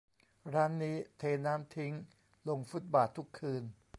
[0.53, 1.93] ร้านนี้เทน้ำทิ้ง
[2.47, 3.63] ลงฟุตบาททุกคืน